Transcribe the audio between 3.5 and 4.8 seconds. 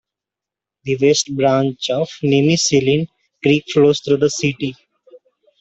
flows through the city.